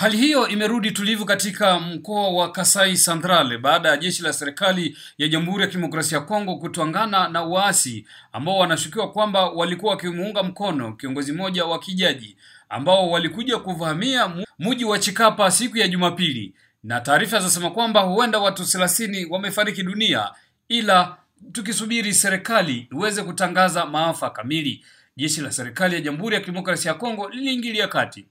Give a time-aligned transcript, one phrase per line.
[0.00, 5.28] Hali hiyo imerudi tulivu katika mkoa wa Kasai Central baada ya jeshi la serikali ya
[5.28, 11.32] Jamhuri ya Kidemokrasia ya Kongo kutwangana na waasi ambao wanashukiwa kwamba walikuwa wakimuunga mkono kiongozi
[11.32, 12.36] mmoja wa kijaji
[12.68, 16.54] ambao walikuja kuvamia mji wa Chikapa siku ya Jumapili,
[16.84, 20.30] na taarifa zinasema kwamba huenda watu 30 wamefariki dunia,
[20.68, 21.16] ila
[21.52, 24.84] tukisubiri serikali iweze kutangaza maafa kamili.
[25.16, 28.26] Jeshi la serikali ya Jamhuri ya Kidemokrasia ya Kongo liliingilia kati.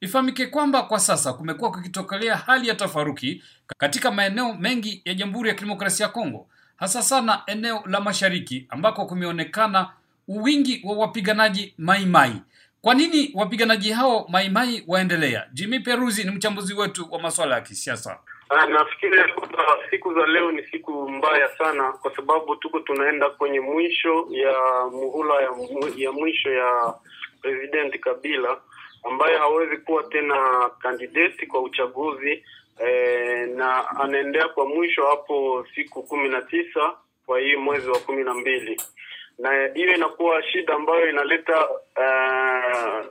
[0.00, 3.42] Ifahamike kwamba kwa sasa kumekuwa kukitokelea hali ya tafaruki
[3.78, 9.06] katika maeneo mengi ya Jamhuri ya Kidemokrasia ya Kongo, hasa sana eneo la mashariki ambako
[9.06, 9.90] kumeonekana
[10.28, 12.42] wingi wa wapiganaji maimai.
[12.82, 15.46] Kwa nini wapiganaji hao maimai waendelea?
[15.52, 18.18] Jimmy Peruzi ni mchambuzi wetu wa masuala ya kisiasa.
[18.70, 19.58] Nafikiri kwamba
[19.90, 24.52] siku za leo ni siku mbaya sana, kwa sababu tuko tunaenda kwenye mwisho ya
[24.92, 25.50] muhula ya,
[25.96, 26.94] ya mwisho ya
[27.42, 28.56] President Kabila
[29.04, 32.44] ambaye hawezi kuwa tena kandideti kwa uchaguzi
[32.86, 36.92] e, na anaendea kwa mwisho hapo siku kumi na tisa
[37.26, 38.80] kwa hii mwezi wa kumi na mbili
[39.38, 43.06] na hiyo inakuwa shida ambayo inaleta uh,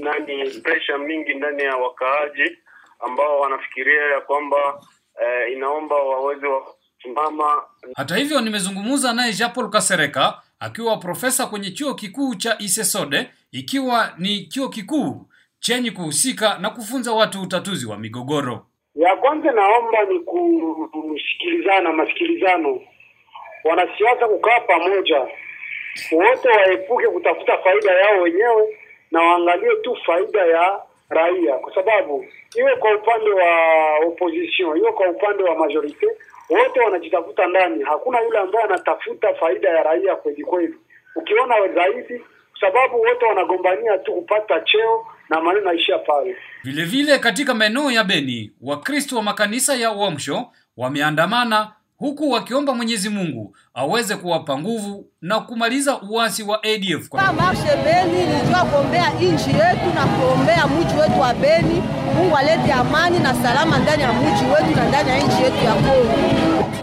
[0.00, 2.56] nani pressure mingi ndani ya wakaaji
[3.00, 7.62] ambao wanafikiria ya kwamba uh, inaomba waweze wasimama.
[7.96, 14.12] Hata hivyo, nimezungumza naye Jean Paul Kasereka akiwa profesa kwenye chuo kikuu cha Isesode, ikiwa
[14.18, 15.26] ni chuo kikuu
[15.62, 18.66] chenye kuhusika na kufunza watu utatuzi wa migogoro.
[18.94, 22.80] Ya kwanza naomba ni kusikilizana, masikilizano,
[23.64, 25.20] wanasiasa kukaa pamoja,
[26.12, 28.78] wote waepuke kutafuta faida yao wenyewe
[29.10, 32.24] na waangalie tu faida ya raia, kwa sababu
[32.56, 33.50] iwe kwa upande wa
[34.06, 36.06] opposition, iwe kwa upande wa majorite,
[36.50, 37.82] wote wanajitafuta ndani.
[37.84, 40.74] Hakuna yule ambaye anatafuta faida ya raia kweli kweli.
[41.16, 42.22] Ukiona zaidi,
[42.62, 46.36] sababu wote wanagombania tu kupata cheo na maneno naishia pale.
[46.64, 50.46] Vile vile katika maeneo ya Beni, Wakristo wa makanisa ya Uamsho
[50.76, 57.08] wameandamana huku wakiomba Mwenyezi Mungu aweze kuwapa nguvu na kumaliza uasi wa ADF.
[57.08, 61.82] Kwa marshe Beni nilijua kuombea nchi yetu na kuombea mji wetu wa Beni.
[62.14, 65.74] Mungu alete amani na salama ndani ya mji wetu na ndani ya nchi yetu ya
[65.74, 66.32] Kongo.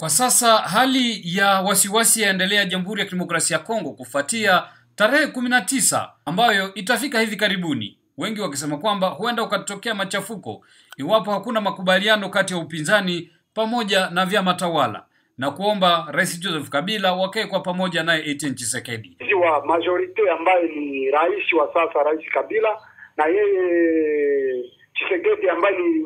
[0.00, 4.62] Kwa sasa hali ya wasiwasi yaendelea Jamhuri ya Kidemokrasia ya Kongo kufuatia
[4.96, 10.64] tarehe kumi na tisa ambayo itafika hivi karibuni, wengi wakisema kwamba huenda ukatokea machafuko
[10.96, 15.04] iwapo hakuna makubaliano kati ya upinzani pamoja na vyama tawala
[15.38, 19.16] na kuomba Rais Joseph Kabila wakae kwa pamoja naye Etienne Tshisekedi.
[19.42, 22.78] Wa majorite ambaye ni rais wa sasa, Rais Kabila
[23.16, 26.04] na yeye Tshisekedi ambaye ni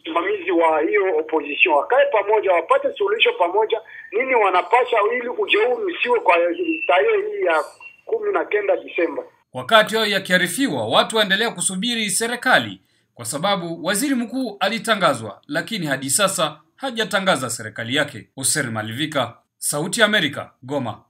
[0.00, 3.80] msimamizi wa hiyo opposition, wakae pamoja, wapate suluhisho pamoja,
[4.12, 6.36] nini wanapasha, ili ujeuri usiwe kwa
[6.86, 7.64] tarehe hii ya
[8.06, 9.22] kumi na kenda Disemba.
[9.52, 12.80] Wakati hayo yakiarifiwa, watu waendelea kusubiri serikali
[13.14, 18.28] kwa sababu waziri mkuu alitangazwa, lakini hadi sasa hajatangaza serikali yake.
[18.36, 21.02] Oser Malivika, Sauti ya Amerika, Goma.